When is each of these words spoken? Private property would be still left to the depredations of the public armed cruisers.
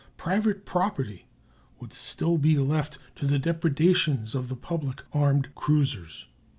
Private 0.17 0.65
property 0.65 1.27
would 1.79 1.91
be 1.91 1.95
still 1.95 2.39
left 2.39 2.97
to 3.17 3.27
the 3.27 3.37
depredations 3.37 4.33
of 4.33 4.49
the 4.49 4.55
public 4.57 5.03
armed 5.13 5.53
cruisers. 5.53 6.25